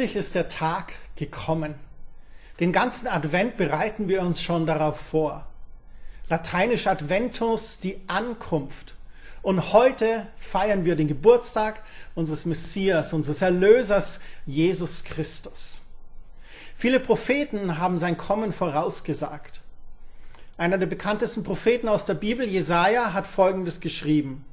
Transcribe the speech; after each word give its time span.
Endlich 0.00 0.16
ist 0.16 0.34
der 0.34 0.48
Tag 0.48 0.94
gekommen. 1.16 1.74
Den 2.58 2.72
ganzen 2.72 3.06
Advent 3.06 3.58
bereiten 3.58 4.08
wir 4.08 4.22
uns 4.22 4.40
schon 4.40 4.64
darauf 4.64 4.98
vor. 4.98 5.46
Lateinisch 6.30 6.86
Adventus, 6.86 7.80
die 7.80 8.00
Ankunft. 8.06 8.94
Und 9.42 9.74
heute 9.74 10.26
feiern 10.38 10.86
wir 10.86 10.96
den 10.96 11.06
Geburtstag 11.06 11.82
unseres 12.14 12.46
Messias, 12.46 13.12
unseres 13.12 13.42
Erlösers 13.42 14.20
Jesus 14.46 15.04
Christus. 15.04 15.82
Viele 16.78 16.98
Propheten 16.98 17.76
haben 17.76 17.98
sein 17.98 18.16
Kommen 18.16 18.54
vorausgesagt. 18.54 19.60
Einer 20.56 20.78
der 20.78 20.86
bekanntesten 20.86 21.44
Propheten 21.44 21.88
aus 21.88 22.06
der 22.06 22.14
Bibel, 22.14 22.48
Jesaja, 22.48 23.12
hat 23.12 23.26
Folgendes 23.26 23.80
geschrieben. 23.80 24.46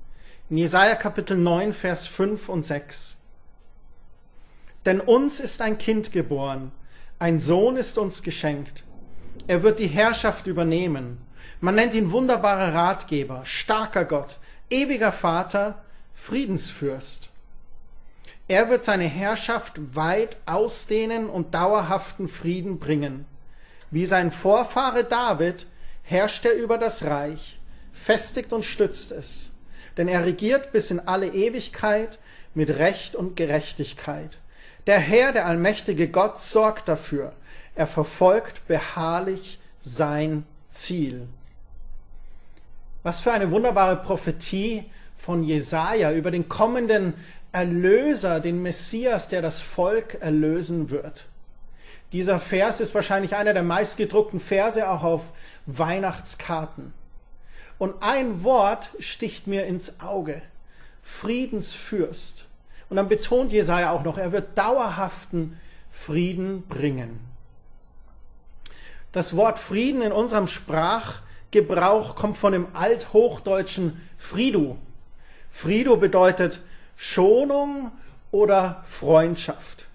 In 0.49 0.57
Jesaja 0.57 0.95
Kapitel 0.95 1.37
9, 1.37 1.71
Vers 1.71 2.05
5 2.05 2.49
und 2.49 2.65
6. 2.65 3.16
Denn 4.87 5.01
uns 5.01 5.41
ist 5.41 5.61
ein 5.61 5.77
Kind 5.77 6.13
geboren, 6.13 6.71
ein 7.19 7.41
Sohn 7.41 7.75
ist 7.75 7.97
uns 7.97 8.23
geschenkt. 8.23 8.85
Er 9.45 9.61
wird 9.61 9.79
die 9.79 9.87
Herrschaft 9.87 10.47
übernehmen. 10.47 11.17
Man 11.59 11.75
nennt 11.75 11.93
ihn 11.93 12.13
wunderbarer 12.13 12.73
Ratgeber, 12.73 13.41
starker 13.43 14.05
Gott, 14.05 14.37
ewiger 14.69 15.11
Vater, 15.11 15.83
Friedensfürst. 16.13 17.31
Er 18.47 18.69
wird 18.69 18.85
seine 18.85 19.03
Herrschaft 19.03 19.73
weit 19.93 20.37
ausdehnen 20.45 21.29
und 21.29 21.53
dauerhaften 21.53 22.29
Frieden 22.29 22.79
bringen. 22.79 23.25
Wie 23.91 24.05
sein 24.05 24.31
Vorfahre 24.31 25.03
David 25.03 25.67
herrscht 26.03 26.45
er 26.45 26.53
über 26.53 26.77
das 26.77 27.03
Reich, 27.03 27.59
festigt 27.91 28.53
und 28.53 28.63
stützt 28.63 29.11
es. 29.11 29.51
Denn 29.97 30.07
er 30.07 30.23
regiert 30.23 30.71
bis 30.71 30.91
in 30.91 31.01
alle 31.01 31.27
Ewigkeit 31.27 32.19
mit 32.53 32.69
Recht 32.69 33.17
und 33.17 33.35
Gerechtigkeit. 33.35 34.37
Der 34.87 34.99
Herr, 34.99 35.33
der 35.33 35.45
allmächtige 35.45 36.07
Gott, 36.07 36.37
sorgt 36.37 36.87
dafür. 36.87 37.33
Er 37.75 37.87
verfolgt 37.87 38.65
beharrlich 38.67 39.59
sein 39.81 40.45
Ziel. 40.71 41.27
Was 43.03 43.19
für 43.19 43.33
eine 43.33 43.51
wunderbare 43.51 43.97
Prophetie 43.97 44.85
von 45.17 45.43
Jesaja 45.43 46.13
über 46.13 46.31
den 46.31 46.47
kommenden 46.47 47.13
Erlöser, 47.51 48.39
den 48.39 48.61
Messias, 48.61 49.27
der 49.27 49.41
das 49.41 49.61
Volk 49.61 50.21
erlösen 50.21 50.89
wird. 50.89 51.27
Dieser 52.13 52.39
Vers 52.39 52.79
ist 52.79 52.95
wahrscheinlich 52.95 53.35
einer 53.35 53.53
der 53.53 53.63
meistgedruckten 53.63 54.39
Verse 54.39 54.89
auch 54.89 55.03
auf 55.03 55.21
Weihnachtskarten. 55.65 56.93
Und 57.77 57.95
ein 58.01 58.43
Wort 58.45 58.89
sticht 58.99 59.47
mir 59.47 59.65
ins 59.65 59.99
Auge. 59.99 60.41
Friedensfürst. 61.03 62.46
Und 62.89 62.97
dann 62.97 63.09
betont 63.09 63.51
Jesaja 63.51 63.91
auch 63.91 64.03
noch, 64.03 64.17
er 64.17 64.31
wird 64.31 64.57
dauerhaften 64.57 65.59
Frieden 65.89 66.63
bringen. 66.67 67.19
Das 69.11 69.35
Wort 69.35 69.59
Frieden 69.59 70.01
in 70.01 70.11
unserem 70.11 70.47
Sprachgebrauch 70.47 72.15
kommt 72.15 72.37
von 72.37 72.53
dem 72.53 72.67
althochdeutschen 72.73 74.01
Fridu. 74.17 74.77
Fridu 75.49 75.97
bedeutet 75.97 76.61
Schonung 76.95 77.91
oder 78.31 78.83
Freundschaft. 78.87 79.85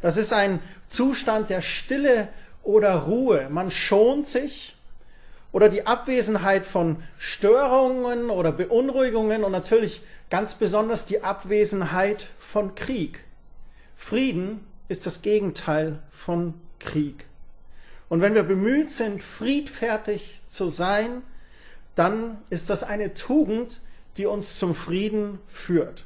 Das 0.00 0.16
ist 0.16 0.32
ein 0.32 0.60
Zustand 0.88 1.48
der 1.50 1.60
Stille 1.60 2.28
oder 2.62 2.94
Ruhe. 2.94 3.48
Man 3.50 3.70
schont 3.70 4.26
sich 4.26 4.76
oder 5.52 5.68
die 5.68 5.86
Abwesenheit 5.86 6.64
von 6.64 7.02
Störungen 7.18 8.30
oder 8.30 8.52
Beunruhigungen 8.52 9.44
und 9.44 9.52
natürlich 9.52 10.02
ganz 10.30 10.54
besonders 10.54 11.04
die 11.04 11.22
Abwesenheit 11.22 12.28
von 12.38 12.74
Krieg. 12.74 13.24
Frieden 13.96 14.66
ist 14.88 15.06
das 15.06 15.22
Gegenteil 15.22 16.00
von 16.10 16.54
Krieg. 16.78 17.26
Und 18.08 18.20
wenn 18.20 18.34
wir 18.34 18.42
bemüht 18.42 18.90
sind, 18.90 19.22
friedfertig 19.22 20.40
zu 20.46 20.68
sein, 20.68 21.22
dann 21.94 22.38
ist 22.50 22.70
das 22.70 22.82
eine 22.82 23.14
Tugend, 23.14 23.80
die 24.16 24.26
uns 24.26 24.56
zum 24.56 24.74
Frieden 24.74 25.38
führt. 25.48 26.04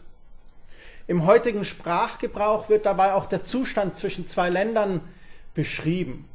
Im 1.09 1.25
heutigen 1.25 1.65
Sprachgebrauch 1.65 2.69
wird 2.69 2.85
dabei 2.85 3.15
auch 3.15 3.27
der 3.27 3.45
Zustand 3.45 3.97
zwischen 3.97 4.27
zwei 4.27 4.51
Ländern 4.51 5.01
beschrieben. 5.55 6.29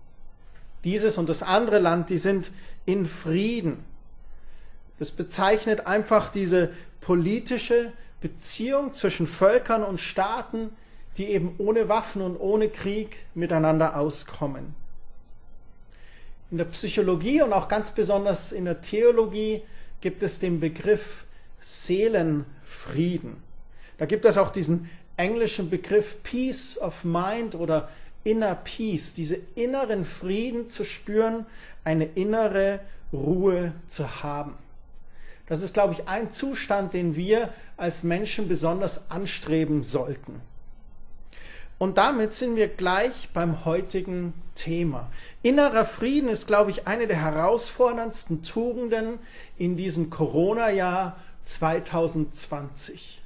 Dieses 0.83 1.17
und 1.17 1.29
das 1.29 1.43
andere 1.43 1.79
Land, 1.79 2.09
die 2.09 2.17
sind 2.17 2.51
in 2.85 3.05
Frieden. 3.05 3.83
Es 4.99 5.11
bezeichnet 5.11 5.87
einfach 5.87 6.29
diese 6.29 6.71
politische 7.01 7.91
Beziehung 8.19 8.93
zwischen 8.93 9.27
Völkern 9.27 9.83
und 9.83 9.99
Staaten, 9.99 10.69
die 11.17 11.25
eben 11.25 11.55
ohne 11.57 11.89
Waffen 11.89 12.21
und 12.21 12.37
ohne 12.37 12.69
Krieg 12.69 13.25
miteinander 13.33 13.97
auskommen. 13.97 14.75
In 16.51 16.57
der 16.57 16.65
Psychologie 16.65 17.41
und 17.41 17.53
auch 17.53 17.67
ganz 17.67 17.91
besonders 17.91 18.51
in 18.51 18.65
der 18.65 18.81
Theologie 18.81 19.63
gibt 20.01 20.21
es 20.23 20.39
den 20.39 20.59
Begriff 20.59 21.25
Seelenfrieden. 21.59 23.37
Da 23.97 24.05
gibt 24.05 24.25
es 24.25 24.37
auch 24.37 24.49
diesen 24.49 24.89
englischen 25.17 25.69
Begriff 25.69 26.21
Peace 26.23 26.77
of 26.79 27.03
Mind 27.03 27.55
oder 27.55 27.89
Inner 28.23 28.55
Peace, 28.55 29.13
diese 29.13 29.37
inneren 29.55 30.05
Frieden 30.05 30.69
zu 30.69 30.83
spüren, 30.83 31.45
eine 31.83 32.05
innere 32.05 32.79
Ruhe 33.11 33.73
zu 33.87 34.23
haben. 34.23 34.55
Das 35.47 35.61
ist, 35.61 35.73
glaube 35.73 35.93
ich, 35.93 36.07
ein 36.07 36.31
Zustand, 36.31 36.93
den 36.93 37.15
wir 37.15 37.49
als 37.75 38.03
Menschen 38.03 38.47
besonders 38.47 39.09
anstreben 39.09 39.83
sollten. 39.83 40.39
Und 41.77 41.97
damit 41.97 42.33
sind 42.33 42.55
wir 42.55 42.67
gleich 42.67 43.29
beim 43.33 43.65
heutigen 43.65 44.33
Thema. 44.53 45.09
Innerer 45.41 45.83
Frieden 45.83 46.29
ist, 46.29 46.45
glaube 46.45 46.69
ich, 46.69 46.87
eine 46.87 47.07
der 47.07 47.17
herausforderndsten 47.17 48.43
Tugenden 48.43 49.17
in 49.57 49.77
diesem 49.77 50.11
Corona-Jahr 50.11 51.17
2020. 51.43 53.21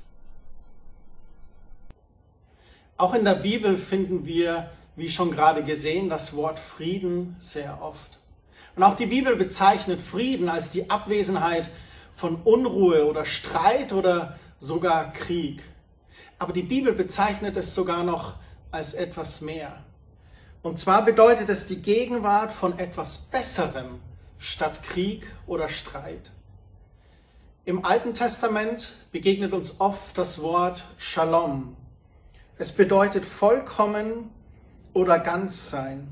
Auch 2.98 3.14
in 3.14 3.26
der 3.26 3.36
Bibel 3.36 3.78
finden 3.78 4.26
wir, 4.26 4.70
wie 4.96 5.10
schon 5.10 5.32
gerade 5.32 5.64
gesehen, 5.64 6.10
das 6.10 6.36
Wort 6.36 6.60
Frieden 6.60 7.36
sehr 7.40 7.82
oft. 7.82 8.20
Und 8.76 8.84
auch 8.84 8.96
die 8.96 9.06
Bibel 9.06 9.36
bezeichnet 9.36 10.02
Frieden 10.02 10.50
als 10.50 10.70
die 10.70 10.90
Abwesenheit 10.90 11.70
von 12.14 12.38
Unruhe 12.44 13.06
oder 13.06 13.26
Streit 13.26 13.94
oder 13.94 14.40
sogar 14.60 15.12
Krieg. 15.14 15.64
Aber 16.40 16.54
die 16.54 16.64
Bibel 16.64 16.94
bezeichnet 16.94 17.58
es 17.58 17.74
sogar 17.74 18.04
noch 18.04 18.36
als 18.72 18.94
etwas 18.94 19.42
mehr. 19.42 19.84
Und 20.62 20.80
zwar 20.80 21.06
bedeutet 21.06 21.50
es 21.50 21.66
die 21.66 21.82
Gegenwart 21.82 22.52
von 22.52 22.80
etwas 22.80 23.18
Besserem 23.18 24.00
statt 24.40 24.84
Krieg 24.84 25.26
oder 25.48 25.70
Streit. 25.70 26.32
Im 27.66 27.86
Alten 27.86 28.14
Testament 28.14 28.94
begegnet 29.12 29.54
uns 29.54 29.80
oft 29.80 30.18
das 30.18 30.42
Wort 30.42 30.86
Shalom. 30.98 31.76
Es 32.58 32.72
bedeutet 32.72 33.26
vollkommen 33.26 34.32
oder 34.96 35.20
ganz 35.20 35.70
sein. 35.70 36.08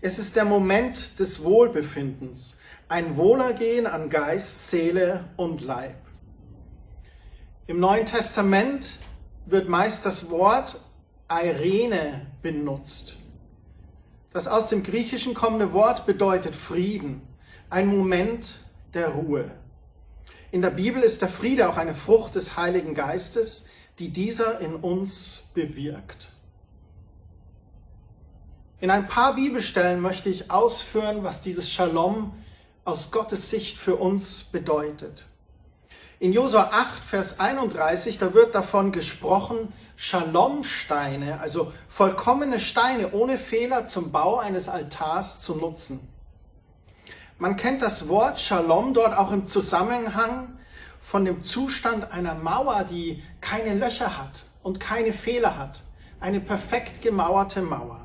Es 0.00 0.18
ist 0.18 0.34
der 0.34 0.46
Moment 0.46 1.20
des 1.20 1.44
Wohlbefindens, 1.44 2.56
ein 2.88 3.16
Wohlergehen 3.16 3.86
an 3.86 4.08
Geist, 4.08 4.68
Seele 4.68 5.24
und 5.36 5.60
Leib. 5.60 5.96
Im 7.66 7.78
Neuen 7.78 8.06
Testament 8.06 8.96
wird 9.46 9.68
meist 9.68 10.06
das 10.06 10.30
Wort 10.30 10.80
Irene 11.30 12.26
benutzt. 12.42 13.16
Das 14.32 14.48
aus 14.48 14.68
dem 14.68 14.82
Griechischen 14.82 15.34
kommende 15.34 15.72
Wort 15.72 16.06
bedeutet 16.06 16.56
Frieden, 16.56 17.22
ein 17.68 17.86
Moment 17.86 18.64
der 18.94 19.10
Ruhe. 19.10 19.50
In 20.50 20.62
der 20.62 20.70
Bibel 20.70 21.02
ist 21.02 21.20
der 21.20 21.28
Friede 21.28 21.68
auch 21.68 21.76
eine 21.76 21.94
Frucht 21.94 22.36
des 22.36 22.56
Heiligen 22.56 22.94
Geistes, 22.94 23.66
die 23.98 24.08
dieser 24.10 24.60
in 24.60 24.76
uns 24.76 25.50
bewirkt. 25.52 26.30
In 28.84 28.90
ein 28.90 29.08
paar 29.08 29.34
Bibelstellen 29.34 29.98
möchte 29.98 30.28
ich 30.28 30.50
ausführen, 30.50 31.24
was 31.24 31.40
dieses 31.40 31.70
Shalom 31.70 32.34
aus 32.84 33.10
Gottes 33.10 33.48
Sicht 33.48 33.78
für 33.78 33.96
uns 33.96 34.44
bedeutet. 34.44 35.24
In 36.20 36.34
Josua 36.34 36.68
8, 36.70 37.02
Vers 37.02 37.40
31, 37.40 38.18
da 38.18 38.34
wird 38.34 38.54
davon 38.54 38.92
gesprochen, 38.92 39.72
Shalomsteine, 39.96 41.40
also 41.40 41.72
vollkommene 41.88 42.60
Steine 42.60 43.12
ohne 43.12 43.38
Fehler 43.38 43.86
zum 43.86 44.12
Bau 44.12 44.36
eines 44.36 44.68
Altars 44.68 45.40
zu 45.40 45.54
nutzen. 45.54 46.06
Man 47.38 47.56
kennt 47.56 47.80
das 47.80 48.10
Wort 48.10 48.38
Shalom 48.38 48.92
dort 48.92 49.16
auch 49.16 49.32
im 49.32 49.46
Zusammenhang 49.46 50.58
von 51.00 51.24
dem 51.24 51.42
Zustand 51.42 52.12
einer 52.12 52.34
Mauer, 52.34 52.84
die 52.84 53.22
keine 53.40 53.72
Löcher 53.72 54.18
hat 54.18 54.44
und 54.62 54.78
keine 54.78 55.14
Fehler 55.14 55.56
hat. 55.56 55.84
Eine 56.20 56.40
perfekt 56.40 57.00
gemauerte 57.00 57.62
Mauer. 57.62 58.03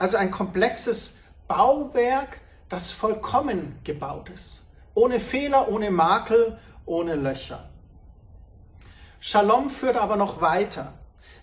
Also 0.00 0.16
ein 0.16 0.30
komplexes 0.30 1.18
Bauwerk, 1.46 2.40
das 2.70 2.90
vollkommen 2.90 3.78
gebaut 3.84 4.30
ist. 4.30 4.66
Ohne 4.94 5.20
Fehler, 5.20 5.68
ohne 5.68 5.90
Makel, 5.90 6.58
ohne 6.86 7.16
Löcher. 7.16 7.68
Shalom 9.20 9.68
führt 9.68 9.98
aber 9.98 10.16
noch 10.16 10.40
weiter. 10.40 10.94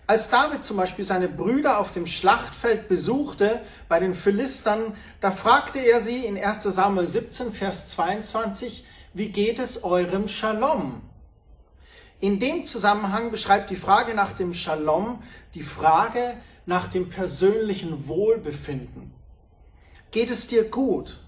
Als 0.08 0.28
David 0.28 0.64
zum 0.64 0.76
Beispiel 0.76 1.04
seine 1.04 1.28
Brüder 1.28 1.78
auf 1.78 1.92
dem 1.92 2.08
Schlachtfeld 2.08 2.88
besuchte 2.88 3.60
bei 3.88 4.00
den 4.00 4.12
Philistern, 4.12 4.96
da 5.20 5.30
fragte 5.30 5.78
er 5.78 6.00
sie 6.00 6.26
in 6.26 6.36
1 6.36 6.64
Samuel 6.64 7.06
17, 7.06 7.52
Vers 7.52 7.86
22, 7.90 8.84
wie 9.14 9.28
geht 9.28 9.60
es 9.60 9.84
eurem 9.84 10.26
Shalom? 10.26 11.02
In 12.18 12.40
dem 12.40 12.64
Zusammenhang 12.64 13.30
beschreibt 13.30 13.70
die 13.70 13.76
Frage 13.76 14.16
nach 14.16 14.32
dem 14.32 14.52
Shalom 14.52 15.22
die 15.54 15.62
Frage 15.62 16.36
nach 16.68 16.86
dem 16.86 17.08
persönlichen 17.08 18.08
Wohlbefinden. 18.08 19.10
Geht 20.10 20.30
es 20.30 20.48
dir 20.48 20.64
gut? 20.64 21.18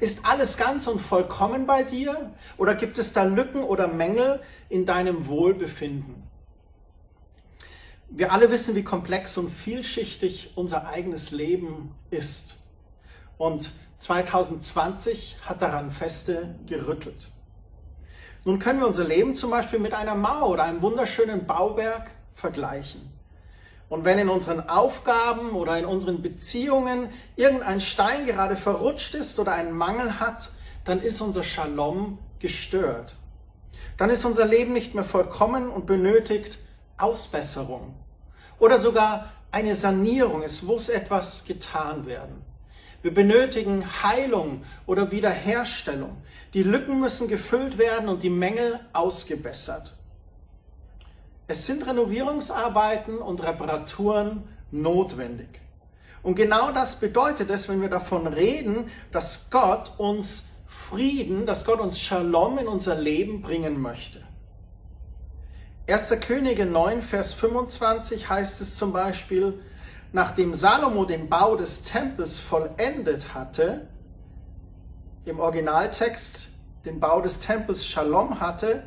Ist 0.00 0.24
alles 0.24 0.56
ganz 0.56 0.86
und 0.86 0.98
vollkommen 0.98 1.66
bei 1.66 1.82
dir? 1.82 2.32
Oder 2.56 2.74
gibt 2.74 2.96
es 2.96 3.12
da 3.12 3.24
Lücken 3.24 3.62
oder 3.64 3.86
Mängel 3.86 4.40
in 4.70 4.86
deinem 4.86 5.26
Wohlbefinden? 5.26 6.22
Wir 8.08 8.32
alle 8.32 8.50
wissen, 8.50 8.74
wie 8.76 8.82
komplex 8.82 9.36
und 9.36 9.50
vielschichtig 9.50 10.52
unser 10.54 10.88
eigenes 10.88 11.32
Leben 11.32 11.94
ist. 12.10 12.56
Und 13.36 13.72
2020 13.98 15.36
hat 15.42 15.60
daran 15.60 15.90
feste 15.90 16.54
gerüttelt. 16.64 17.30
Nun 18.46 18.58
können 18.58 18.80
wir 18.80 18.86
unser 18.86 19.04
Leben 19.04 19.36
zum 19.36 19.50
Beispiel 19.50 19.80
mit 19.80 19.92
einer 19.92 20.14
Mauer 20.14 20.48
oder 20.48 20.62
einem 20.62 20.80
wunderschönen 20.80 21.46
Bauwerk 21.46 22.10
vergleichen. 22.34 23.17
Und 23.88 24.04
wenn 24.04 24.18
in 24.18 24.28
unseren 24.28 24.68
Aufgaben 24.68 25.52
oder 25.52 25.78
in 25.78 25.86
unseren 25.86 26.20
Beziehungen 26.20 27.08
irgendein 27.36 27.80
Stein 27.80 28.26
gerade 28.26 28.56
verrutscht 28.56 29.14
ist 29.14 29.38
oder 29.38 29.52
einen 29.52 29.72
Mangel 29.72 30.20
hat, 30.20 30.50
dann 30.84 31.00
ist 31.00 31.20
unser 31.20 31.42
Shalom 31.42 32.18
gestört. 32.38 33.16
Dann 33.96 34.10
ist 34.10 34.24
unser 34.24 34.46
Leben 34.46 34.72
nicht 34.72 34.94
mehr 34.94 35.04
vollkommen 35.04 35.68
und 35.70 35.86
benötigt 35.86 36.58
Ausbesserung 36.98 37.94
oder 38.58 38.78
sogar 38.78 39.32
eine 39.50 39.74
Sanierung. 39.74 40.42
Es 40.42 40.62
muss 40.62 40.88
etwas 40.88 41.44
getan 41.44 42.06
werden. 42.06 42.42
Wir 43.02 43.14
benötigen 43.14 43.84
Heilung 44.02 44.64
oder 44.86 45.10
Wiederherstellung. 45.10 46.16
Die 46.52 46.62
Lücken 46.62 47.00
müssen 47.00 47.28
gefüllt 47.28 47.78
werden 47.78 48.08
und 48.08 48.22
die 48.22 48.30
Mängel 48.30 48.80
ausgebessert. 48.92 49.97
Es 51.50 51.66
sind 51.66 51.86
Renovierungsarbeiten 51.86 53.16
und 53.18 53.42
Reparaturen 53.42 54.42
notwendig. 54.70 55.62
Und 56.22 56.34
genau 56.34 56.72
das 56.72 56.96
bedeutet 56.96 57.48
es, 57.48 57.70
wenn 57.70 57.80
wir 57.80 57.88
davon 57.88 58.26
reden, 58.26 58.90
dass 59.12 59.48
Gott 59.50 59.94
uns 59.96 60.44
Frieden, 60.66 61.46
dass 61.46 61.64
Gott 61.64 61.80
uns 61.80 61.98
Shalom 61.98 62.58
in 62.58 62.68
unser 62.68 62.94
Leben 62.94 63.40
bringen 63.40 63.80
möchte. 63.80 64.22
1. 65.86 66.20
Könige 66.20 66.66
9, 66.66 67.00
Vers 67.00 67.32
25 67.32 68.28
heißt 68.28 68.60
es 68.60 68.76
zum 68.76 68.92
Beispiel, 68.92 69.58
nachdem 70.12 70.52
Salomo 70.52 71.06
den 71.06 71.30
Bau 71.30 71.56
des 71.56 71.82
Tempels 71.82 72.38
vollendet 72.38 73.32
hatte, 73.32 73.88
im 75.24 75.40
Originaltext 75.40 76.48
den 76.84 77.00
Bau 77.00 77.22
des 77.22 77.38
Tempels 77.38 77.86
Shalom 77.86 78.38
hatte, 78.38 78.82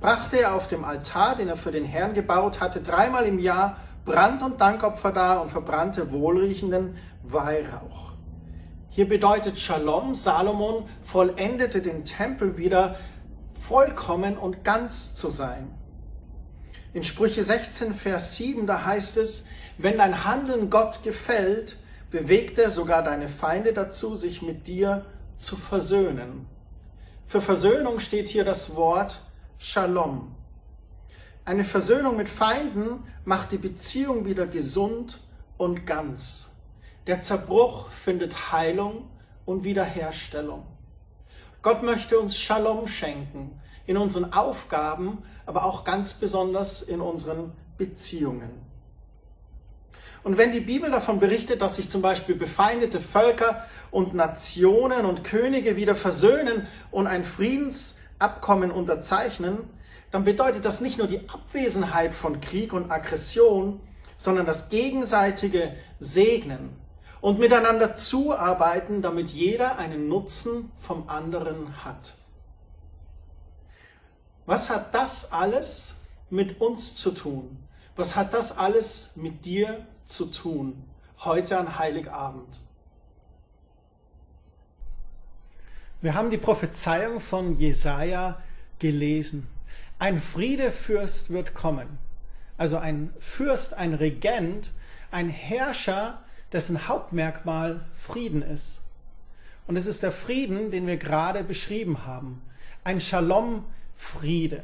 brachte 0.00 0.40
er 0.40 0.54
auf 0.54 0.68
dem 0.68 0.84
Altar, 0.84 1.36
den 1.36 1.48
er 1.48 1.56
für 1.56 1.72
den 1.72 1.84
Herrn 1.84 2.14
gebaut 2.14 2.60
hatte, 2.60 2.80
dreimal 2.80 3.24
im 3.24 3.38
Jahr 3.38 3.76
Brand- 4.04 4.42
und 4.42 4.60
Dankopfer 4.60 5.12
dar 5.12 5.42
und 5.42 5.50
verbrannte 5.50 6.12
wohlriechenden 6.12 6.96
Weihrauch. 7.22 8.12
Hier 8.88 9.08
bedeutet 9.08 9.58
Shalom, 9.58 10.14
Salomon 10.14 10.84
vollendete 11.02 11.82
den 11.82 12.04
Tempel 12.04 12.56
wieder 12.56 12.96
vollkommen 13.60 14.38
und 14.38 14.64
ganz 14.64 15.14
zu 15.14 15.28
sein. 15.28 15.70
In 16.94 17.02
Sprüche 17.02 17.44
16, 17.44 17.92
Vers 17.92 18.36
7, 18.36 18.66
da 18.66 18.84
heißt 18.86 19.18
es, 19.18 19.46
wenn 19.76 19.98
dein 19.98 20.24
Handeln 20.24 20.70
Gott 20.70 21.02
gefällt, 21.02 21.76
bewegt 22.10 22.58
er 22.58 22.70
sogar 22.70 23.02
deine 23.02 23.28
Feinde 23.28 23.72
dazu, 23.72 24.14
sich 24.14 24.40
mit 24.40 24.66
dir 24.66 25.04
zu 25.36 25.56
versöhnen. 25.56 26.46
Für 27.26 27.40
Versöhnung 27.40 27.98
steht 28.00 28.28
hier 28.28 28.44
das 28.44 28.76
Wort 28.76 29.25
Shalom. 29.58 30.34
Eine 31.46 31.64
Versöhnung 31.64 32.18
mit 32.18 32.28
Feinden 32.28 33.02
macht 33.24 33.52
die 33.52 33.58
Beziehung 33.58 34.26
wieder 34.26 34.46
gesund 34.46 35.18
und 35.56 35.86
ganz. 35.86 36.54
Der 37.06 37.22
Zerbruch 37.22 37.88
findet 37.90 38.52
Heilung 38.52 39.08
und 39.46 39.64
Wiederherstellung. 39.64 40.66
Gott 41.62 41.82
möchte 41.82 42.20
uns 42.20 42.38
Shalom 42.38 42.86
schenken 42.86 43.58
in 43.86 43.96
unseren 43.96 44.34
Aufgaben, 44.34 45.22
aber 45.46 45.64
auch 45.64 45.84
ganz 45.84 46.12
besonders 46.12 46.82
in 46.82 47.00
unseren 47.00 47.52
Beziehungen. 47.78 48.50
Und 50.22 50.36
wenn 50.36 50.52
die 50.52 50.60
Bibel 50.60 50.90
davon 50.90 51.18
berichtet, 51.18 51.62
dass 51.62 51.76
sich 51.76 51.88
zum 51.88 52.02
Beispiel 52.02 52.34
befeindete 52.34 53.00
Völker 53.00 53.64
und 53.90 54.12
Nationen 54.12 55.06
und 55.06 55.24
Könige 55.24 55.76
wieder 55.76 55.94
versöhnen 55.94 56.66
und 56.90 57.06
ein 57.06 57.24
Friedensabkommen 58.18 58.70
unterzeichnen, 58.70 59.58
dann 60.10 60.24
bedeutet 60.24 60.64
das 60.64 60.80
nicht 60.80 60.98
nur 60.98 61.06
die 61.06 61.28
Abwesenheit 61.28 62.14
von 62.14 62.40
Krieg 62.40 62.72
und 62.72 62.90
Aggression, 62.90 63.80
sondern 64.16 64.46
das 64.46 64.68
gegenseitige 64.68 65.76
Segnen 65.98 66.70
und 67.20 67.38
miteinander 67.38 67.94
zuarbeiten, 67.94 69.02
damit 69.02 69.30
jeder 69.30 69.78
einen 69.78 70.08
Nutzen 70.08 70.70
vom 70.78 71.08
anderen 71.08 71.84
hat. 71.84 72.14
Was 74.46 74.70
hat 74.70 74.94
das 74.94 75.32
alles 75.32 75.96
mit 76.30 76.60
uns 76.60 76.94
zu 76.94 77.10
tun? 77.10 77.58
Was 77.96 78.16
hat 78.16 78.32
das 78.32 78.56
alles 78.56 79.12
mit 79.16 79.44
dir 79.44 79.86
zu 80.06 80.26
tun? 80.26 80.84
Heute 81.18 81.58
an 81.58 81.78
Heiligabend. 81.78 82.60
Wir 86.02 86.14
haben 86.14 86.30
die 86.30 86.36
Prophezeiung 86.36 87.20
von 87.20 87.56
Jesaja 87.56 88.42
gelesen. 88.78 89.46
Ein 89.98 90.20
Friedefürst 90.20 91.30
wird 91.30 91.54
kommen. 91.54 91.98
Also 92.58 92.76
ein 92.76 93.12
Fürst, 93.18 93.72
ein 93.74 93.94
Regent, 93.94 94.72
ein 95.10 95.30
Herrscher, 95.30 96.22
dessen 96.52 96.86
Hauptmerkmal 96.86 97.80
Frieden 97.94 98.42
ist. 98.42 98.80
Und 99.66 99.76
es 99.76 99.86
ist 99.86 100.02
der 100.02 100.12
Frieden, 100.12 100.70
den 100.70 100.86
wir 100.86 100.98
gerade 100.98 101.42
beschrieben 101.42 102.04
haben. 102.04 102.42
Ein 102.84 103.00
Shalom 103.00 103.64
Friede. 103.96 104.62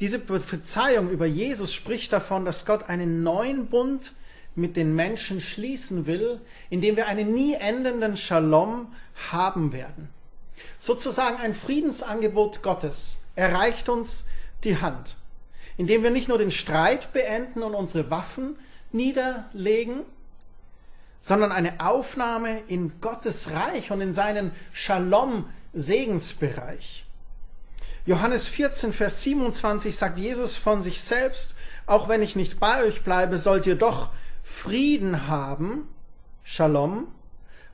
Diese 0.00 0.18
Prophezeiung 0.18 1.10
über 1.10 1.26
Jesus 1.26 1.72
spricht 1.72 2.12
davon, 2.12 2.44
dass 2.44 2.66
Gott 2.66 2.90
einen 2.90 3.22
neuen 3.22 3.66
Bund 3.66 4.12
mit 4.56 4.76
den 4.76 4.94
Menschen 4.94 5.40
schließen 5.40 6.06
will, 6.06 6.40
indem 6.70 6.96
wir 6.96 7.06
einen 7.06 7.32
nie 7.32 7.54
endenden 7.54 8.16
Shalom 8.16 8.92
haben 9.30 9.72
werden. 9.72 10.08
Sozusagen 10.78 11.36
ein 11.36 11.54
Friedensangebot 11.54 12.62
Gottes 12.62 13.18
erreicht 13.34 13.88
uns 13.88 14.26
die 14.64 14.80
Hand, 14.80 15.16
indem 15.76 16.02
wir 16.02 16.10
nicht 16.10 16.28
nur 16.28 16.38
den 16.38 16.50
Streit 16.50 17.12
beenden 17.12 17.62
und 17.62 17.74
unsere 17.74 18.10
Waffen 18.10 18.58
niederlegen, 18.92 20.00
sondern 21.20 21.52
eine 21.52 21.80
Aufnahme 21.80 22.62
in 22.68 23.00
Gottes 23.00 23.50
Reich 23.50 23.90
und 23.90 24.00
in 24.00 24.12
seinen 24.12 24.52
Shalom-Segensbereich. 24.72 27.04
Johannes 28.06 28.46
14, 28.46 28.92
Vers 28.92 29.24
27 29.24 29.96
sagt 29.96 30.20
Jesus 30.20 30.54
von 30.54 30.80
sich 30.80 31.02
selbst, 31.02 31.56
auch 31.86 32.08
wenn 32.08 32.22
ich 32.22 32.36
nicht 32.36 32.60
bei 32.60 32.84
euch 32.84 33.02
bleibe, 33.02 33.38
sollt 33.38 33.66
ihr 33.66 33.74
doch 33.74 34.10
Frieden 34.56 35.28
haben, 35.28 35.86
Shalom. 36.42 37.08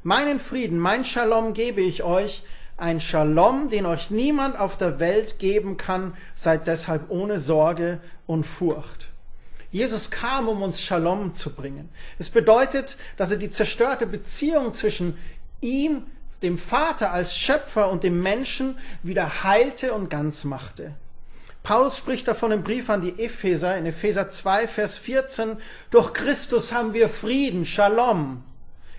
Meinen 0.03 0.41
Frieden, 0.41 0.79
mein 0.79 1.05
Shalom 1.05 1.55
gebe 1.55 1.81
ich 1.81 2.03
euch, 2.03 2.43
ein 2.77 3.01
Shalom, 3.01 3.71
den 3.71 3.87
euch 3.87 4.11
niemand 4.11 4.59
auf 4.59 4.77
der 4.77 4.99
Welt 4.99 5.39
geben 5.39 5.77
kann, 5.77 6.15
seid 6.35 6.67
deshalb 6.67 7.09
ohne 7.09 7.39
Sorge 7.39 8.01
und 8.27 8.45
Furcht. 8.45 9.11
Jesus 9.71 10.11
kam, 10.11 10.49
um 10.49 10.61
uns 10.61 10.83
Shalom 10.83 11.37
zu 11.37 11.55
bringen. 11.55 11.89
Es 12.19 12.31
bedeutet, 12.31 12.99
dass 13.17 13.31
er 13.31 13.39
die 13.39 13.53
zerstörte 13.53 14.07
Beziehung 14.07 14.75
zwischen 14.75 15.17
ihm, 15.61 16.03
dem 16.43 16.59
Vater 16.59 17.13
als 17.13 17.39
Schöpfer 17.39 17.93
und 17.93 18.03
dem 18.03 18.21
Menschen 18.21 18.77
wieder 19.05 19.45
heilte 19.45 19.95
und 19.95 20.11
ganz 20.11 20.43
machte. 20.43 20.97
Paulus 21.63 21.97
spricht 21.97 22.27
davon 22.27 22.51
im 22.51 22.65
Brief 22.65 22.91
an 22.91 23.03
die 23.03 23.23
Epheser, 23.23 23.77
in 23.77 23.87
Epheser 23.87 24.31
2, 24.31 24.67
Vers 24.67 24.99
14, 24.99 25.59
durch 25.93 26.13
Christus 26.13 26.73
haben 26.73 26.93
wir 26.93 27.09
Frieden, 27.09 27.67
Shalom. 27.67 28.43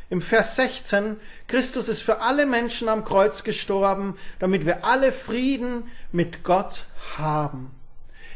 Im 0.09 0.21
Vers 0.21 0.55
16, 0.55 1.17
Christus 1.47 1.89
ist 1.89 2.01
für 2.01 2.21
alle 2.21 2.45
Menschen 2.45 2.87
am 2.87 3.03
Kreuz 3.03 3.43
gestorben, 3.43 4.15
damit 4.39 4.65
wir 4.65 4.85
alle 4.85 5.11
Frieden 5.11 5.91
mit 6.13 6.43
Gott 6.43 6.85
haben. 7.17 7.71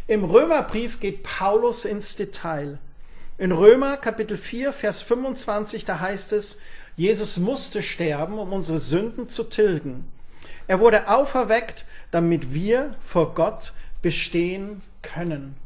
Im 0.07 0.25
Römerbrief 0.25 1.00
geht 1.00 1.24
Paulus 1.24 1.86
ins 1.86 2.15
Detail. 2.17 2.79
In 3.38 3.51
Römer 3.53 3.96
Kapitel 3.96 4.36
4, 4.36 4.74
Vers 4.74 5.01
25, 5.01 5.86
da 5.86 6.00
heißt 6.00 6.34
es, 6.34 6.57
Jesus 6.98 7.38
musste 7.38 7.81
sterben, 7.81 8.39
um 8.39 8.51
unsere 8.51 8.79
Sünden 8.79 9.29
zu 9.29 9.43
tilgen. 9.46 10.12
Er 10.67 10.81
wurde 10.81 11.07
auferweckt, 11.07 11.86
damit 12.12 12.53
wir 12.53 12.91
vor 13.05 13.34
Gott 13.34 13.72
bestehen 14.08 14.82
können. 15.02 15.58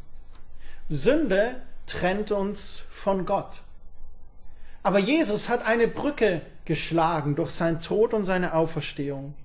Sünde 0.89 1.61
trennt 1.85 2.31
uns 2.31 2.81
von 2.89 3.27
Gott. 3.27 3.61
Aber 4.81 4.97
Jesus 4.97 5.47
hat 5.47 5.63
eine 5.63 5.87
Brücke 5.87 6.41
geschlagen 6.65 7.35
durch 7.35 7.51
seinen 7.51 7.81
Tod 7.81 8.15
und 8.15 8.25
seine 8.25 8.55
Auferstehung. 8.55 9.35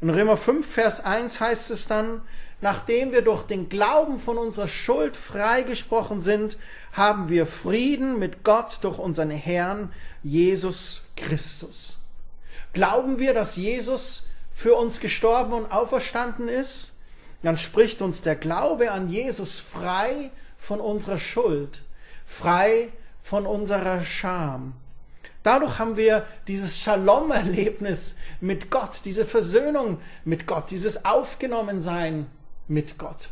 In 0.00 0.08
Römer 0.08 0.36
5, 0.36 0.64
Vers 0.64 1.04
1 1.04 1.40
heißt 1.40 1.72
es 1.72 1.88
dann, 1.88 2.22
nachdem 2.60 3.10
wir 3.10 3.22
durch 3.22 3.42
den 3.42 3.68
Glauben 3.68 4.20
von 4.20 4.38
unserer 4.38 4.68
Schuld 4.68 5.16
freigesprochen 5.16 6.20
sind, 6.20 6.58
haben 6.92 7.28
wir 7.28 7.44
Frieden 7.44 8.20
mit 8.20 8.44
Gott 8.44 8.78
durch 8.82 9.00
unseren 9.00 9.30
Herrn 9.30 9.92
Jesus 10.22 11.08
Christus. 11.16 11.98
Glauben 12.72 13.18
wir, 13.18 13.34
dass 13.34 13.56
Jesus 13.56 14.28
für 14.52 14.76
uns 14.76 15.00
gestorben 15.00 15.54
und 15.54 15.72
auferstanden 15.72 16.48
ist? 16.48 16.92
Dann 17.42 17.58
spricht 17.58 18.02
uns 18.02 18.22
der 18.22 18.36
Glaube 18.36 18.90
an 18.92 19.08
Jesus 19.08 19.58
frei 19.58 20.30
von 20.56 20.80
unserer 20.80 21.18
Schuld, 21.18 21.82
frei 22.24 22.88
von 23.20 23.46
unserer 23.46 24.04
Scham. 24.04 24.74
Dadurch 25.42 25.80
haben 25.80 25.96
wir 25.96 26.24
dieses 26.46 26.78
Shalom-Erlebnis 26.78 28.14
mit 28.40 28.70
Gott, 28.70 29.00
diese 29.04 29.24
Versöhnung 29.24 29.98
mit 30.24 30.46
Gott, 30.46 30.70
dieses 30.70 31.04
Aufgenommensein 31.04 32.26
mit 32.68 32.96
Gott. 32.96 33.30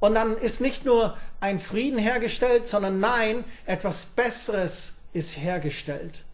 Und 0.00 0.14
dann 0.14 0.36
ist 0.36 0.60
nicht 0.60 0.84
nur 0.84 1.16
ein 1.40 1.60
Frieden 1.60 1.98
hergestellt, 1.98 2.66
sondern 2.66 3.00
nein, 3.00 3.44
etwas 3.64 4.04
Besseres 4.04 4.94
ist 5.12 5.38
hergestellt. 5.38 6.24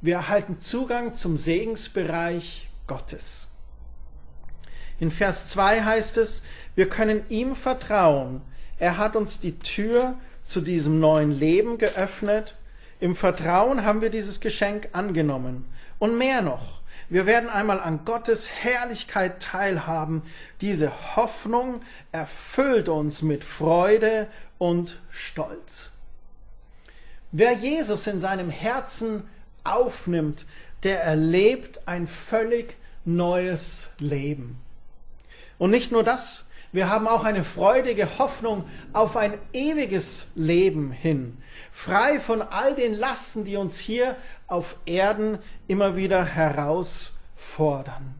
Wir 0.00 0.16
erhalten 0.16 0.60
Zugang 0.60 1.14
zum 1.14 1.36
Segensbereich 1.36 2.68
Gottes. 2.88 3.48
In 5.02 5.10
Vers 5.10 5.48
2 5.48 5.82
heißt 5.82 6.16
es, 6.18 6.44
wir 6.76 6.88
können 6.88 7.24
ihm 7.28 7.56
vertrauen. 7.56 8.40
Er 8.78 8.98
hat 8.98 9.16
uns 9.16 9.40
die 9.40 9.58
Tür 9.58 10.14
zu 10.44 10.60
diesem 10.60 11.00
neuen 11.00 11.32
Leben 11.32 11.76
geöffnet. 11.76 12.56
Im 13.00 13.16
Vertrauen 13.16 13.84
haben 13.84 14.00
wir 14.00 14.10
dieses 14.10 14.38
Geschenk 14.38 14.90
angenommen. 14.92 15.64
Und 15.98 16.18
mehr 16.18 16.40
noch, 16.40 16.82
wir 17.08 17.26
werden 17.26 17.50
einmal 17.50 17.80
an 17.80 18.04
Gottes 18.04 18.48
Herrlichkeit 18.48 19.42
teilhaben. 19.42 20.22
Diese 20.60 21.16
Hoffnung 21.16 21.82
erfüllt 22.12 22.88
uns 22.88 23.22
mit 23.22 23.42
Freude 23.42 24.28
und 24.58 25.00
Stolz. 25.10 25.90
Wer 27.32 27.54
Jesus 27.54 28.06
in 28.06 28.20
seinem 28.20 28.50
Herzen 28.50 29.24
aufnimmt, 29.64 30.46
der 30.84 31.02
erlebt 31.02 31.88
ein 31.88 32.06
völlig 32.06 32.76
neues 33.04 33.88
Leben. 33.98 34.60
Und 35.62 35.70
nicht 35.70 35.92
nur 35.92 36.02
das, 36.02 36.46
wir 36.72 36.90
haben 36.90 37.06
auch 37.06 37.22
eine 37.22 37.44
freudige 37.44 38.18
Hoffnung 38.18 38.64
auf 38.92 39.16
ein 39.16 39.38
ewiges 39.52 40.26
Leben 40.34 40.90
hin, 40.90 41.40
frei 41.70 42.18
von 42.18 42.42
all 42.42 42.74
den 42.74 42.94
Lasten, 42.94 43.44
die 43.44 43.54
uns 43.54 43.78
hier 43.78 44.16
auf 44.48 44.74
Erden 44.86 45.38
immer 45.68 45.94
wieder 45.94 46.24
herausfordern. 46.24 48.16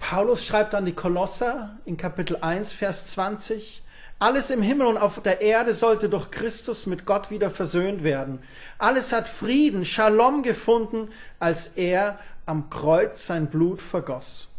Paulus 0.00 0.46
schreibt 0.46 0.74
an 0.74 0.86
die 0.86 0.94
Kolosser 0.94 1.76
in 1.84 1.98
Kapitel 1.98 2.38
1, 2.40 2.72
Vers 2.72 3.08
20, 3.08 3.82
alles 4.18 4.48
im 4.48 4.62
Himmel 4.62 4.86
und 4.86 4.96
auf 4.96 5.20
der 5.20 5.42
Erde 5.42 5.74
sollte 5.74 6.08
durch 6.08 6.30
Christus 6.30 6.86
mit 6.86 7.04
Gott 7.04 7.30
wieder 7.30 7.50
versöhnt 7.50 8.02
werden. 8.02 8.38
Alles 8.78 9.12
hat 9.12 9.28
Frieden, 9.28 9.84
Shalom 9.84 10.42
gefunden, 10.42 11.10
als 11.38 11.66
er 11.76 12.18
am 12.46 12.70
Kreuz 12.70 13.26
sein 13.26 13.48
Blut 13.48 13.82
vergoss. 13.82 14.55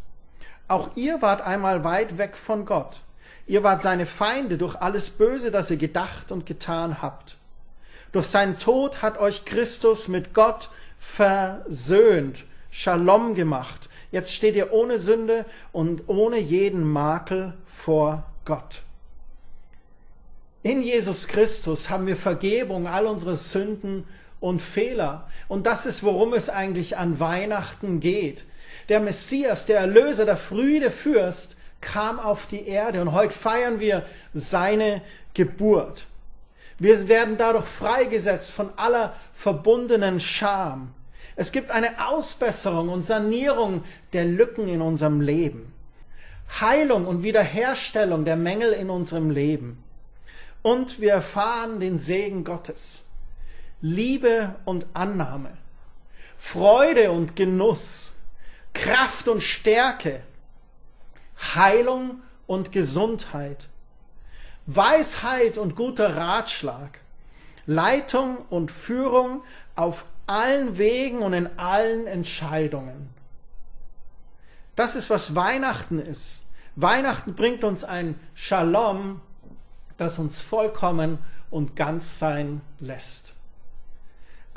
Auch 0.67 0.89
ihr 0.95 1.21
wart 1.21 1.41
einmal 1.41 1.83
weit 1.83 2.17
weg 2.17 2.35
von 2.35 2.65
Gott. 2.65 3.01
Ihr 3.45 3.63
wart 3.63 3.81
seine 3.81 4.05
Feinde 4.05 4.57
durch 4.57 4.75
alles 4.75 5.09
Böse, 5.09 5.51
das 5.51 5.71
ihr 5.71 5.77
gedacht 5.77 6.31
und 6.31 6.45
getan 6.45 7.01
habt. 7.01 7.37
Durch 8.11 8.27
seinen 8.27 8.59
Tod 8.59 9.01
hat 9.01 9.17
euch 9.19 9.45
Christus 9.45 10.07
mit 10.07 10.33
Gott 10.33 10.69
versöhnt, 10.97 12.43
Shalom 12.69 13.33
gemacht. 13.33 13.89
Jetzt 14.11 14.33
steht 14.33 14.55
ihr 14.55 14.71
ohne 14.71 14.99
Sünde 14.99 15.45
und 15.71 16.03
ohne 16.07 16.37
jeden 16.37 16.83
Makel 16.83 17.53
vor 17.65 18.23
Gott. 18.45 18.83
In 20.63 20.81
Jesus 20.81 21.27
Christus 21.27 21.89
haben 21.89 22.07
wir 22.07 22.17
Vergebung 22.17 22.87
all 22.87 23.07
unsere 23.07 23.35
Sünden 23.35 24.05
und 24.39 24.61
Fehler. 24.61 25.27
Und 25.47 25.65
das 25.65 25.85
ist, 25.85 26.03
worum 26.03 26.33
es 26.33 26.49
eigentlich 26.49 26.97
an 26.97 27.19
Weihnachten 27.19 27.99
geht 27.99 28.45
der 28.89 28.99
Messias, 28.99 29.65
der 29.65 29.79
Erlöser, 29.79 30.25
der 30.25 30.37
Früde 30.37 30.91
Fürst, 30.91 31.57
kam 31.81 32.19
auf 32.19 32.47
die 32.47 32.67
Erde 32.67 33.01
und 33.01 33.11
heute 33.11 33.33
feiern 33.33 33.79
wir 33.79 34.05
seine 34.33 35.01
Geburt. 35.33 36.07
Wir 36.79 37.07
werden 37.07 37.37
dadurch 37.37 37.65
freigesetzt 37.65 38.51
von 38.51 38.71
aller 38.77 39.13
verbundenen 39.33 40.19
Scham. 40.19 40.93
Es 41.35 41.51
gibt 41.51 41.69
eine 41.71 42.07
Ausbesserung 42.07 42.89
und 42.89 43.03
Sanierung 43.03 43.83
der 44.13 44.25
Lücken 44.25 44.67
in 44.67 44.81
unserem 44.81 45.21
Leben. 45.21 45.73
Heilung 46.61 47.05
und 47.05 47.23
Wiederherstellung 47.23 48.25
der 48.25 48.35
Mängel 48.35 48.73
in 48.73 48.89
unserem 48.89 49.29
Leben. 49.29 49.83
Und 50.61 50.99
wir 50.99 51.11
erfahren 51.11 51.79
den 51.79 51.99
Segen 51.99 52.43
Gottes. 52.43 53.05
Liebe 53.81 54.55
und 54.65 54.87
Annahme. 54.93 55.51
Freude 56.37 57.11
und 57.11 57.35
Genuss. 57.35 58.16
Kraft 58.77 59.27
und 59.27 59.41
Stärke, 59.41 60.21
Heilung 61.55 62.21
und 62.45 62.71
Gesundheit, 62.71 63.69
Weisheit 64.65 65.57
und 65.57 65.75
guter 65.75 66.15
Ratschlag, 66.15 66.99
Leitung 67.65 68.37
und 68.49 68.71
Führung 68.71 69.43
auf 69.75 70.05
allen 70.25 70.77
Wegen 70.77 71.21
und 71.21 71.33
in 71.33 71.49
allen 71.57 72.07
Entscheidungen. 72.07 73.09
Das 74.75 74.95
ist, 74.95 75.09
was 75.09 75.35
Weihnachten 75.35 75.99
ist. 75.99 76.43
Weihnachten 76.75 77.33
bringt 77.33 77.63
uns 77.63 77.83
ein 77.83 78.19
Shalom, 78.35 79.21
das 79.97 80.19
uns 80.19 80.39
vollkommen 80.39 81.17
und 81.49 81.75
ganz 81.75 82.19
sein 82.19 82.61
lässt. 82.79 83.36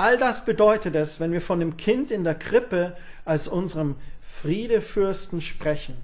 All 0.00 0.16
das 0.16 0.46
bedeutet 0.46 0.96
es, 0.96 1.20
wenn 1.20 1.30
wir 1.30 1.42
von 1.42 1.60
dem 1.60 1.76
Kind 1.76 2.10
in 2.10 2.24
der 2.24 2.34
Krippe 2.34 2.96
als 3.26 3.48
unserem 3.48 3.96
Friedefürsten 4.22 5.42
sprechen. 5.42 5.94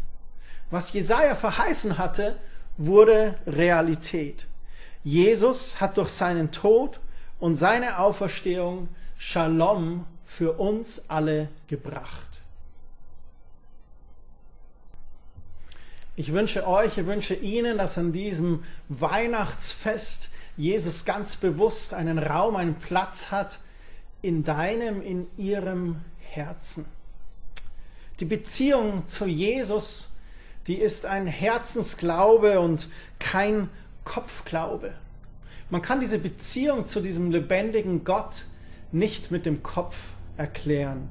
Was 0.70 0.92
Jesaja 0.92 1.34
verheißen 1.34 1.96
hatte, 1.96 2.36
wurde 2.76 3.36
Realität. 3.46 4.48
Jesus 5.02 5.80
hat 5.80 5.96
durch 5.96 6.10
seinen 6.10 6.52
Tod 6.52 7.00
und 7.38 7.56
seine 7.56 7.98
Auferstehung 7.98 8.90
Shalom 9.16 10.04
für 10.26 10.58
uns 10.58 11.08
alle 11.08 11.48
gebracht. 11.66 12.42
Ich 16.16 16.34
wünsche 16.34 16.66
euch, 16.68 16.98
ich 16.98 17.06
wünsche 17.06 17.32
Ihnen, 17.34 17.78
dass 17.78 17.96
an 17.96 18.12
diesem 18.12 18.62
Weihnachtsfest 18.90 20.28
Jesus 20.58 21.06
ganz 21.06 21.36
bewusst 21.36 21.94
einen 21.94 22.18
Raum, 22.18 22.56
einen 22.56 22.74
Platz 22.74 23.30
hat 23.30 23.60
in 24.26 24.44
deinem, 24.44 25.02
in 25.02 25.26
Ihrem 25.36 26.00
Herzen. 26.18 26.84
Die 28.18 28.24
Beziehung 28.24 29.06
zu 29.06 29.26
Jesus, 29.26 30.12
die 30.66 30.76
ist 30.76 31.06
ein 31.06 31.26
Herzensglaube 31.26 32.60
und 32.60 32.88
kein 33.18 33.68
Kopfglaube. 34.04 34.94
Man 35.70 35.82
kann 35.82 36.00
diese 36.00 36.18
Beziehung 36.18 36.86
zu 36.86 37.00
diesem 37.00 37.30
lebendigen 37.30 38.04
Gott 38.04 38.46
nicht 38.92 39.30
mit 39.30 39.46
dem 39.46 39.62
Kopf 39.62 39.96
erklären. 40.36 41.08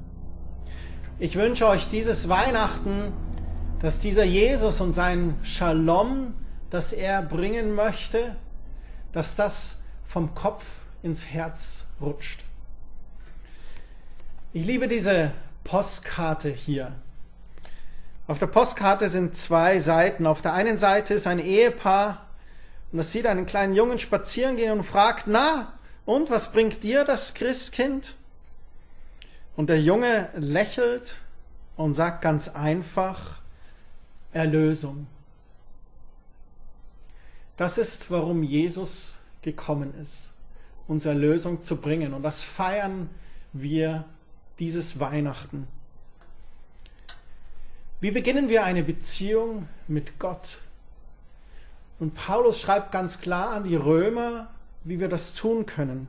Ich 1.19 1.35
wünsche 1.35 1.67
euch 1.67 1.87
dieses 1.87 2.27
Weihnachten, 2.27 3.13
dass 3.79 3.99
dieser 3.99 4.23
Jesus 4.23 4.81
und 4.81 4.91
sein 4.91 5.35
Shalom, 5.43 6.33
das 6.69 6.93
er 6.93 7.21
bringen 7.21 7.75
möchte, 7.75 8.35
dass 9.11 9.35
das 9.35 9.77
vom 10.05 10.33
Kopf 10.35 10.65
ins 11.03 11.25
Herz 11.25 11.85
rutscht. 12.01 12.44
Ich 14.55 14.65
liebe 14.65 14.87
diese 14.87 15.33
Postkarte 15.65 16.49
hier. 16.49 16.93
Auf 18.25 18.39
der 18.39 18.47
Postkarte 18.47 19.09
sind 19.09 19.35
zwei 19.35 19.79
Seiten. 19.81 20.25
Auf 20.25 20.41
der 20.41 20.53
einen 20.53 20.77
Seite 20.77 21.13
ist 21.13 21.27
ein 21.27 21.39
Ehepaar 21.39 22.25
und 22.89 22.99
das 22.99 23.11
sieht 23.11 23.25
einen 23.25 23.45
kleinen 23.45 23.75
Jungen 23.75 23.99
spazieren 23.99 24.55
gehen 24.55 24.71
und 24.71 24.85
fragt, 24.85 25.27
na, 25.27 25.73
und 26.05 26.29
was 26.29 26.53
bringt 26.53 26.83
dir 26.83 27.03
das 27.03 27.33
Christkind? 27.33 28.15
Und 29.57 29.69
der 29.69 29.81
Junge 29.81 30.29
lächelt 30.37 31.17
und 31.75 31.93
sagt 31.93 32.21
ganz 32.21 32.47
einfach, 32.47 33.41
Erlösung. 34.31 35.07
Das 37.57 37.77
ist, 37.77 38.09
warum 38.09 38.41
Jesus 38.41 39.17
gekommen 39.41 39.93
ist, 40.01 40.31
uns 40.87 41.05
Erlösung 41.05 41.61
zu 41.61 41.75
bringen. 41.81 42.13
Und 42.13 42.23
das 42.23 42.41
feiern 42.41 43.09
wir 43.51 44.05
dieses 44.59 44.99
Weihnachten. 44.99 45.67
Wie 47.99 48.11
beginnen 48.11 48.49
wir 48.49 48.63
eine 48.63 48.83
Beziehung 48.83 49.67
mit 49.87 50.19
Gott? 50.19 50.59
Und 51.99 52.13
Paulus 52.13 52.59
schreibt 52.59 52.91
ganz 52.91 53.19
klar 53.19 53.51
an 53.51 53.63
die 53.63 53.75
Römer, 53.75 54.49
wie 54.83 54.99
wir 54.99 55.07
das 55.07 55.33
tun 55.33 55.65
können. 55.65 56.07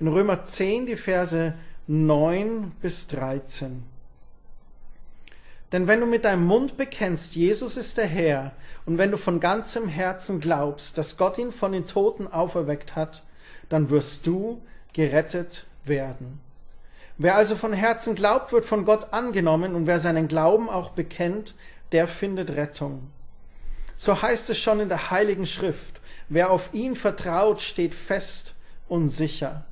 In 0.00 0.08
Römer 0.08 0.44
10, 0.44 0.86
die 0.86 0.96
Verse 0.96 1.54
9 1.86 2.72
bis 2.80 3.06
13. 3.06 3.84
Denn 5.70 5.86
wenn 5.86 6.00
du 6.00 6.06
mit 6.06 6.24
deinem 6.24 6.44
Mund 6.44 6.76
bekennst, 6.76 7.34
Jesus 7.34 7.76
ist 7.76 7.96
der 7.96 8.06
Herr, 8.06 8.52
und 8.84 8.98
wenn 8.98 9.10
du 9.10 9.16
von 9.16 9.40
ganzem 9.40 9.88
Herzen 9.88 10.40
glaubst, 10.40 10.98
dass 10.98 11.16
Gott 11.16 11.38
ihn 11.38 11.52
von 11.52 11.72
den 11.72 11.86
Toten 11.86 12.26
auferweckt 12.26 12.96
hat, 12.96 13.22
dann 13.68 13.90
wirst 13.90 14.26
du 14.26 14.60
gerettet 14.92 15.66
werden. 15.84 16.40
Wer 17.18 17.36
also 17.36 17.56
von 17.56 17.72
Herzen 17.72 18.14
glaubt, 18.14 18.52
wird 18.52 18.64
von 18.64 18.84
Gott 18.84 19.12
angenommen, 19.12 19.74
und 19.74 19.86
wer 19.86 19.98
seinen 19.98 20.28
Glauben 20.28 20.68
auch 20.68 20.90
bekennt, 20.90 21.54
der 21.92 22.08
findet 22.08 22.52
Rettung. 22.56 23.10
So 23.96 24.20
heißt 24.20 24.50
es 24.50 24.58
schon 24.58 24.80
in 24.80 24.88
der 24.88 25.10
Heiligen 25.10 25.46
Schrift, 25.46 26.00
wer 26.28 26.50
auf 26.50 26.72
ihn 26.72 26.96
vertraut, 26.96 27.60
steht 27.60 27.94
fest 27.94 28.56
und 28.88 29.10
sicher. 29.10 29.64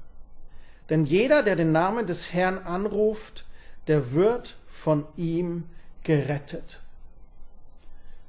Denn 0.90 1.05
jeder, 1.05 1.42
der 1.42 1.57
den 1.57 1.72
Namen 1.72 2.07
des 2.07 2.33
Herrn 2.33 2.59
anruft, 2.59 3.44
der 3.87 4.12
wird 4.12 4.57
von 4.68 5.07
ihm 5.16 5.64
gerettet. 6.05 6.81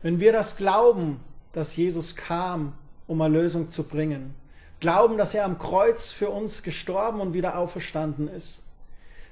Wenn 0.02 0.20
wir 0.20 0.32
das 0.32 0.58
glauben, 0.58 1.20
dass 1.54 1.76
Jesus 1.76 2.16
kam, 2.16 2.74
um 3.08 3.20
Erlösung 3.20 3.70
zu 3.70 3.84
bringen, 3.84 4.34
glauben, 4.80 5.18
dass 5.18 5.34
er 5.34 5.46
am 5.46 5.60
Kreuz 5.60 6.12
für 6.12 6.30
uns 6.30 6.64
gestorben 6.64 7.20
und 7.20 7.34
wieder 7.34 7.58
auferstanden 7.58 8.28
ist, 8.28 8.61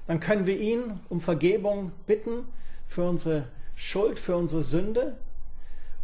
dann 0.10 0.20
können 0.20 0.48
wir 0.48 0.58
ihn 0.58 1.00
um 1.08 1.22
Vergebung 1.22 1.92
bitten 2.08 2.48
für 2.88 3.08
unsere 3.08 3.44
Schuld, 3.76 4.18
für 4.18 4.36
unsere 4.36 4.64
Sünde. 4.64 5.16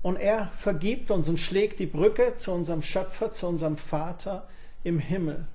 Und 0.04 0.18
er 0.18 0.52
vergibt 0.60 1.10
uns 1.10 1.28
und 1.28 1.40
schlägt 1.40 1.80
die 1.80 1.88
Brücke 1.88 2.36
zu 2.36 2.52
unserem 2.52 2.84
Schöpfer, 2.84 3.32
zu 3.32 3.48
unserem 3.48 3.78
Vater 3.78 4.48
im 4.84 5.00
Himmel. 5.00 5.48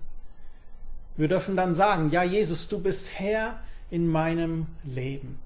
Wir 1.17 1.29
dürfen 1.29 1.55
dann 1.55 1.77
sagen, 1.77 2.11
ja 2.11 2.25
Jesus, 2.25 2.67
du 2.67 2.81
bist 2.81 3.21
Herr 3.21 3.61
in 3.89 4.09
meinem 4.09 4.67
Leben. 4.83 5.39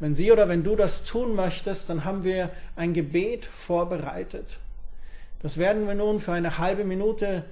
Wenn 0.00 0.16
Sie 0.16 0.32
oder 0.32 0.48
wenn 0.48 0.64
du 0.64 0.74
das 0.74 1.04
tun 1.04 1.36
möchtest, 1.36 1.90
dann 1.90 2.04
haben 2.04 2.24
wir 2.24 2.50
ein 2.74 2.92
Gebet 2.92 3.44
vorbereitet. 3.44 4.58
Das 5.42 5.58
werden 5.58 5.86
wir 5.86 5.94
nun 5.94 6.18
für 6.18 6.32
eine 6.32 6.58
halbe 6.58 6.82
Minute 6.82 7.44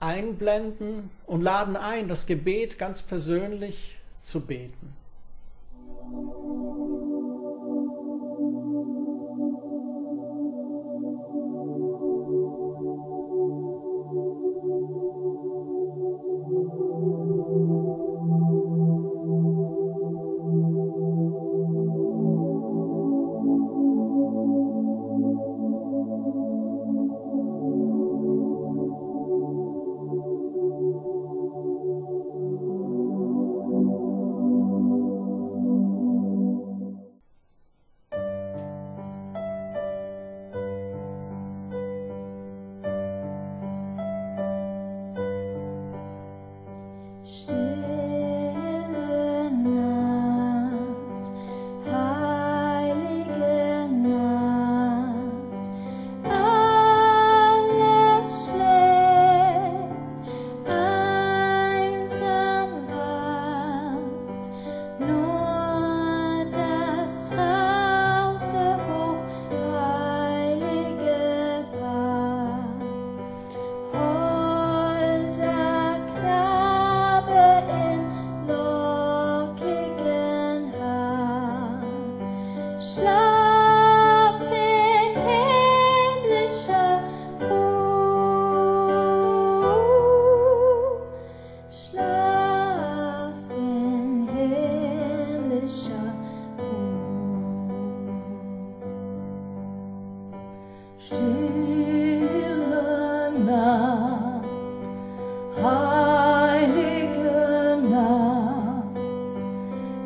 einblenden 0.00 1.10
und 1.26 1.42
laden 1.42 1.76
ein, 1.76 2.08
das 2.08 2.26
Gebet 2.26 2.78
ganz 2.78 3.02
persönlich 3.02 3.98
zu 4.22 4.40
beten. 4.40 4.96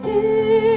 you. 0.06 0.73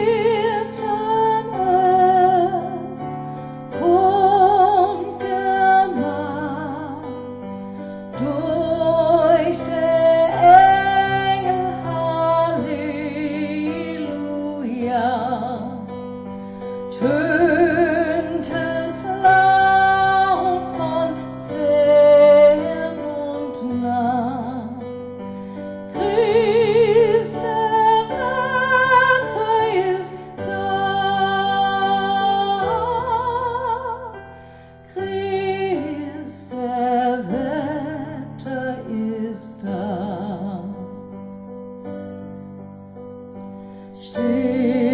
Stay. 43.98 44.87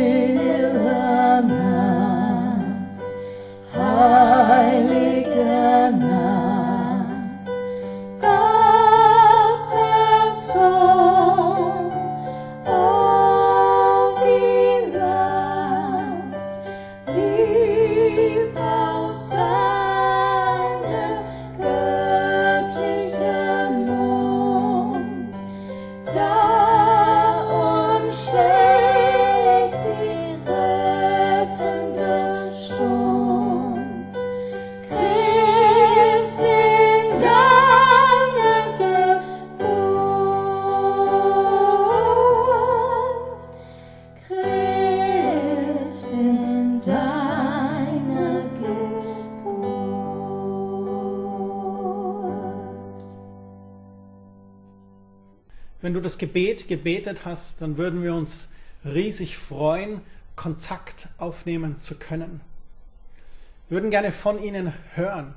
Wenn 55.83 55.93
du 55.93 55.99
das 55.99 56.17
Gebet 56.17 56.69
gebetet 56.69 57.25
hast, 57.25 57.61
dann 57.61 57.75
würden 57.75 58.03
wir 58.03 58.15
uns 58.15 58.47
riesig 58.85 59.37
freuen, 59.37 59.99
Kontakt 60.37 61.09
aufnehmen 61.17 61.81
zu 61.81 61.95
können. 61.95 62.39
Wir 63.67 63.75
würden 63.75 63.91
gerne 63.91 64.13
von 64.13 64.41
Ihnen 64.41 64.71
hören, 64.95 65.35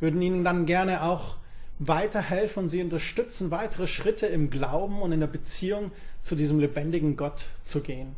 würden 0.00 0.20
Ihnen 0.20 0.42
dann 0.42 0.66
gerne 0.66 1.04
auch 1.04 1.36
weiterhelfen 1.78 2.64
und 2.64 2.70
Sie 2.70 2.82
unterstützen, 2.82 3.52
weitere 3.52 3.86
Schritte 3.86 4.26
im 4.26 4.50
Glauben 4.50 5.00
und 5.00 5.12
in 5.12 5.20
der 5.20 5.28
Beziehung 5.28 5.92
zu 6.22 6.34
diesem 6.34 6.58
lebendigen 6.58 7.16
Gott 7.16 7.44
zu 7.62 7.82
gehen. 7.82 8.16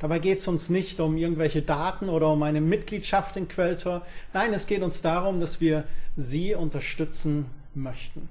Dabei 0.00 0.18
geht 0.18 0.38
es 0.38 0.48
uns 0.48 0.70
nicht 0.70 0.98
um 0.98 1.16
irgendwelche 1.16 1.62
Daten 1.62 2.08
oder 2.08 2.32
um 2.32 2.42
eine 2.42 2.60
Mitgliedschaft 2.60 3.36
in 3.36 3.46
Quelltor. 3.46 4.04
Nein, 4.32 4.52
es 4.52 4.66
geht 4.66 4.82
uns 4.82 5.02
darum, 5.02 5.38
dass 5.38 5.60
wir 5.60 5.84
Sie 6.16 6.52
unterstützen 6.52 7.46
möchten. 7.76 8.28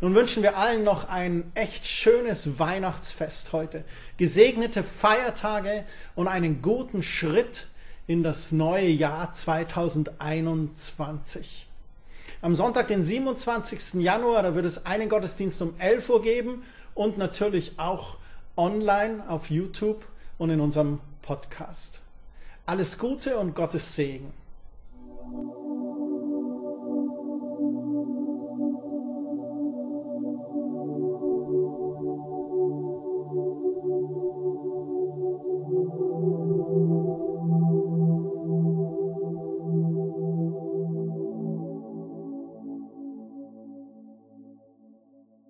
Nun 0.00 0.14
wünschen 0.14 0.44
wir 0.44 0.56
allen 0.56 0.84
noch 0.84 1.08
ein 1.08 1.50
echt 1.54 1.84
schönes 1.84 2.60
Weihnachtsfest 2.60 3.52
heute, 3.52 3.82
gesegnete 4.16 4.84
Feiertage 4.84 5.84
und 6.14 6.28
einen 6.28 6.62
guten 6.62 7.02
Schritt 7.02 7.66
in 8.06 8.22
das 8.22 8.52
neue 8.52 8.86
Jahr 8.86 9.32
2021. 9.32 11.66
Am 12.40 12.54
Sonntag, 12.54 12.86
den 12.86 13.02
27. 13.02 13.94
Januar, 13.94 14.44
da 14.44 14.54
wird 14.54 14.66
es 14.66 14.86
einen 14.86 15.08
Gottesdienst 15.08 15.60
um 15.62 15.74
11 15.80 16.10
Uhr 16.10 16.22
geben 16.22 16.62
und 16.94 17.18
natürlich 17.18 17.80
auch 17.80 18.18
online 18.56 19.28
auf 19.28 19.50
YouTube 19.50 20.06
und 20.38 20.50
in 20.50 20.60
unserem 20.60 21.00
Podcast. 21.22 22.02
Alles 22.66 22.98
Gute 22.98 23.36
und 23.36 23.56
Gottes 23.56 23.96
Segen. 23.96 24.32